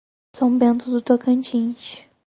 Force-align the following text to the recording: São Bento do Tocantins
São 0.35 0.57
Bento 0.57 0.89
do 0.89 0.99
Tocantins 0.99 2.01